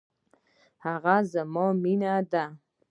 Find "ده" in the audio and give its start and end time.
2.31-2.45